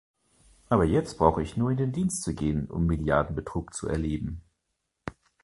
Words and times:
Aber 0.67 0.83
jetzt 0.83 1.19
brauche 1.19 1.43
ich 1.43 1.57
nur 1.57 1.69
in 1.69 1.77
den 1.77 1.91
Dienst 1.91 2.23
zu 2.23 2.33
gehen, 2.33 2.67
um 2.71 2.87
Milliardenbetrug 2.87 3.71
zu 3.71 3.87
erleben. 3.87 4.41